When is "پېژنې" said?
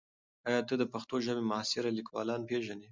2.49-2.79